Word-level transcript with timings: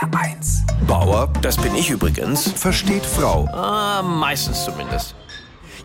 HR1. 0.00 0.62
Bauer, 0.86 1.30
das 1.42 1.56
bin 1.58 1.74
ich 1.74 1.90
übrigens. 1.90 2.50
Versteht 2.52 3.04
Frau. 3.04 3.46
Ah, 3.52 4.02
meistens 4.02 4.64
zumindest. 4.64 5.14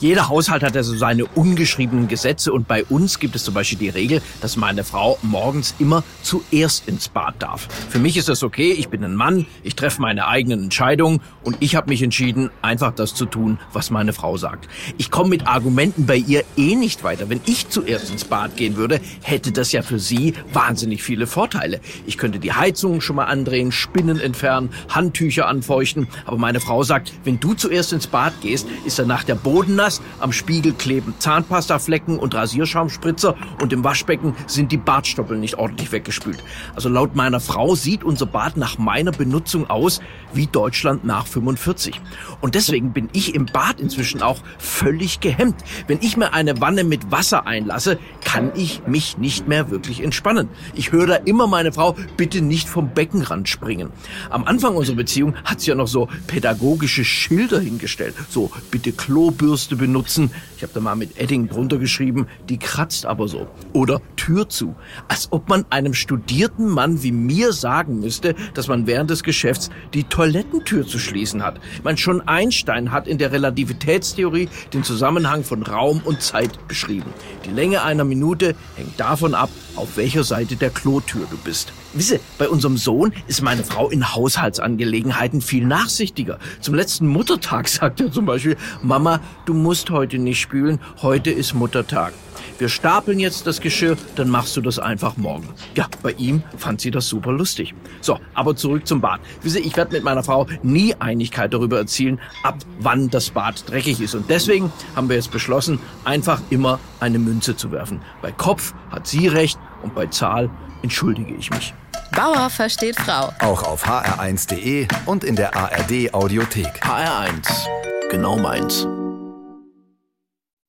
Jeder 0.00 0.28
Haushalt 0.28 0.62
hat 0.62 0.76
also 0.76 0.96
seine 0.96 1.24
ungeschriebenen 1.26 2.08
Gesetze 2.08 2.52
und 2.52 2.66
bei 2.68 2.84
uns 2.84 3.18
gibt 3.18 3.36
es 3.36 3.44
zum 3.44 3.54
Beispiel 3.54 3.78
die 3.78 3.88
Regel, 3.88 4.22
dass 4.40 4.56
meine 4.56 4.84
Frau 4.84 5.18
morgens 5.22 5.74
immer 5.78 6.02
zuerst 6.22 6.88
ins 6.88 7.08
Bad 7.08 7.36
darf. 7.38 7.68
Für 7.88 7.98
mich 7.98 8.16
ist 8.16 8.28
das 8.28 8.42
okay, 8.42 8.72
ich 8.72 8.88
bin 8.88 9.04
ein 9.04 9.14
Mann, 9.14 9.46
ich 9.62 9.76
treffe 9.76 10.00
meine 10.00 10.26
eigenen 10.26 10.64
Entscheidungen 10.64 11.20
und 11.42 11.56
ich 11.60 11.76
habe 11.76 11.90
mich 11.90 12.02
entschieden, 12.02 12.50
einfach 12.62 12.92
das 12.92 13.14
zu 13.14 13.26
tun, 13.26 13.58
was 13.72 13.90
meine 13.90 14.12
Frau 14.12 14.36
sagt. 14.36 14.68
Ich 14.98 15.10
komme 15.10 15.30
mit 15.30 15.46
Argumenten 15.46 16.06
bei 16.06 16.16
ihr 16.16 16.44
eh 16.56 16.74
nicht 16.74 17.04
weiter. 17.04 17.28
Wenn 17.28 17.40
ich 17.46 17.68
zuerst 17.68 18.10
ins 18.10 18.24
Bad 18.24 18.56
gehen 18.56 18.76
würde, 18.76 19.00
hätte 19.22 19.52
das 19.52 19.72
ja 19.72 19.82
für 19.82 19.98
sie 19.98 20.34
wahnsinnig 20.52 21.02
viele 21.02 21.26
Vorteile. 21.26 21.80
Ich 22.06 22.18
könnte 22.18 22.38
die 22.38 22.52
Heizung 22.52 23.00
schon 23.00 23.16
mal 23.16 23.26
andrehen, 23.26 23.72
Spinnen 23.72 24.18
entfernen, 24.18 24.70
Handtücher 24.88 25.46
anfeuchten, 25.46 26.08
aber 26.26 26.38
meine 26.38 26.60
Frau 26.60 26.82
sagt, 26.82 27.12
wenn 27.24 27.40
du 27.40 27.54
zuerst 27.54 27.92
ins 27.92 28.06
Bad 28.06 28.32
gehst, 28.40 28.66
ist 28.84 28.98
danach 28.98 29.24
der 29.24 29.34
Boden 29.34 29.76
nass, 29.84 30.00
am 30.18 30.32
Spiegel 30.32 30.72
kleben 30.72 31.14
Zahnpastaflecken 31.18 32.18
und 32.18 32.34
Rasierschaumspritzer 32.34 33.36
und 33.60 33.70
im 33.74 33.84
Waschbecken 33.84 34.34
sind 34.46 34.72
die 34.72 34.78
Bartstoppeln 34.78 35.40
nicht 35.40 35.56
ordentlich 35.56 35.92
weggespült. 35.92 36.42
Also 36.74 36.88
laut 36.88 37.14
meiner 37.14 37.38
Frau 37.38 37.74
sieht 37.74 38.02
unser 38.02 38.24
Bad 38.24 38.56
nach 38.56 38.78
meiner 38.78 39.12
Benutzung 39.12 39.68
aus 39.68 40.00
wie 40.32 40.46
Deutschland 40.46 41.04
nach 41.04 41.26
45. 41.26 42.00
Und 42.40 42.54
deswegen 42.54 42.94
bin 42.94 43.10
ich 43.12 43.34
im 43.34 43.44
Bad 43.44 43.78
inzwischen 43.78 44.22
auch 44.22 44.38
völlig 44.58 45.20
gehemmt. 45.20 45.56
Wenn 45.86 45.98
ich 46.00 46.16
mir 46.16 46.32
eine 46.32 46.62
Wanne 46.62 46.84
mit 46.84 47.10
Wasser 47.10 47.46
einlasse, 47.46 47.98
kann 48.34 48.50
ich 48.56 48.82
mich 48.88 49.16
nicht 49.16 49.46
mehr 49.46 49.70
wirklich 49.70 50.02
entspannen. 50.02 50.48
Ich 50.74 50.90
höre 50.90 51.06
da 51.06 51.14
immer 51.14 51.46
meine 51.46 51.72
Frau, 51.72 51.94
bitte 52.16 52.42
nicht 52.42 52.68
vom 52.68 52.88
Beckenrand 52.88 53.48
springen. 53.48 53.90
Am 54.28 54.42
Anfang 54.42 54.74
unserer 54.74 54.96
Beziehung 54.96 55.36
hat 55.44 55.60
sie 55.60 55.70
ja 55.70 55.76
noch 55.76 55.86
so 55.86 56.08
pädagogische 56.26 57.04
Schilder 57.04 57.60
hingestellt. 57.60 58.16
So, 58.30 58.50
bitte 58.72 58.90
Klobürste 58.90 59.76
benutzen. 59.76 60.32
Ich 60.56 60.64
habe 60.64 60.72
da 60.74 60.80
mal 60.80 60.96
mit 60.96 61.16
Edding 61.16 61.48
drunter 61.48 61.78
geschrieben, 61.78 62.26
die 62.48 62.58
kratzt 62.58 63.06
aber 63.06 63.28
so. 63.28 63.46
Oder 63.72 64.00
Tür 64.16 64.48
zu. 64.48 64.74
Als 65.06 65.28
ob 65.30 65.48
man 65.48 65.64
einem 65.70 65.94
studierten 65.94 66.68
Mann 66.68 67.04
wie 67.04 67.12
mir 67.12 67.52
sagen 67.52 68.00
müsste, 68.00 68.34
dass 68.54 68.66
man 68.66 68.88
während 68.88 69.10
des 69.10 69.22
Geschäfts 69.22 69.70
die 69.92 70.02
Toilettentür 70.02 70.84
zu 70.84 70.98
schließen 70.98 71.44
hat. 71.44 71.60
Meine, 71.84 71.98
schon 71.98 72.20
Einstein 72.22 72.90
hat 72.90 73.06
in 73.06 73.18
der 73.18 73.30
Relativitätstheorie 73.30 74.48
den 74.72 74.82
Zusammenhang 74.82 75.44
von 75.44 75.62
Raum 75.62 76.00
und 76.04 76.20
Zeit 76.20 76.66
beschrieben. 76.66 77.12
Die 77.44 77.50
Länge 77.50 77.82
einer 77.82 78.02
Minute 78.24 78.54
hängt 78.76 78.98
davon 78.98 79.34
ab, 79.34 79.50
auf 79.76 79.98
welcher 79.98 80.24
Seite 80.24 80.56
der 80.56 80.70
Klotür 80.70 81.26
du 81.30 81.36
bist. 81.36 81.74
Wisse, 81.92 82.20
bei 82.38 82.48
unserem 82.48 82.78
Sohn 82.78 83.12
ist 83.26 83.42
meine 83.42 83.64
Frau 83.64 83.90
in 83.90 84.14
Haushaltsangelegenheiten 84.14 85.42
viel 85.42 85.66
nachsichtiger. 85.66 86.38
Zum 86.60 86.74
letzten 86.74 87.06
Muttertag 87.06 87.68
sagt 87.68 88.00
er 88.00 88.10
zum 88.10 88.24
Beispiel, 88.24 88.56
Mama, 88.82 89.20
du 89.44 89.52
musst 89.52 89.90
heute 89.90 90.18
nicht 90.18 90.40
spülen, 90.40 90.80
heute 91.02 91.30
ist 91.30 91.52
Muttertag. 91.52 92.14
Wir 92.58 92.68
stapeln 92.68 93.18
jetzt 93.18 93.46
das 93.46 93.60
Geschirr, 93.60 93.96
dann 94.16 94.28
machst 94.28 94.56
du 94.56 94.60
das 94.60 94.78
einfach 94.78 95.16
morgen. 95.16 95.48
Ja, 95.74 95.88
bei 96.02 96.12
ihm 96.12 96.42
fand 96.56 96.80
sie 96.80 96.90
das 96.90 97.08
super 97.08 97.32
lustig. 97.32 97.74
So, 98.00 98.18
aber 98.32 98.54
zurück 98.54 98.86
zum 98.86 99.00
Bad. 99.00 99.20
Wisse, 99.42 99.58
ich 99.58 99.76
werde 99.76 99.92
mit 99.92 100.04
meiner 100.04 100.22
Frau 100.22 100.46
nie 100.62 100.94
Einigkeit 100.94 101.52
darüber 101.52 101.78
erzielen, 101.78 102.20
ab 102.42 102.58
wann 102.78 103.10
das 103.10 103.30
Bad 103.30 103.68
dreckig 103.68 104.00
ist. 104.00 104.14
Und 104.14 104.30
deswegen 104.30 104.72
haben 104.94 105.08
wir 105.08 105.16
jetzt 105.16 105.32
beschlossen, 105.32 105.80
einfach 106.04 106.40
immer 106.50 106.78
eine 107.00 107.18
Münze 107.18 107.56
zu 107.56 107.72
werfen. 107.72 108.00
Bei 108.22 108.32
Kopf 108.32 108.74
hat 108.90 109.06
sie 109.06 109.28
recht 109.28 109.58
und 109.82 109.94
bei 109.94 110.06
Zahl 110.06 110.50
entschuldige 110.82 111.34
ich 111.34 111.50
mich. 111.50 111.74
Bauer 112.14 112.48
versteht 112.48 112.96
Frau. 112.96 113.32
Auch 113.40 113.62
auf 113.62 113.86
hr1.de 113.86 114.86
und 115.06 115.24
in 115.24 115.36
der 115.36 115.56
ARD 115.56 116.12
Audiothek. 116.14 116.80
HR1. 116.84 117.66
Genau 118.10 118.38
meins. 118.38 118.86